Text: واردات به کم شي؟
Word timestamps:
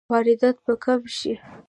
واردات 0.11 0.57
به 0.67 0.73
کم 0.85 1.01
شي؟ 1.15 1.31